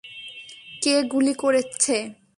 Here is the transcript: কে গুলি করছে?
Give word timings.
কে 0.81 0.93
গুলি 1.03 1.33
করছে? 1.33 1.95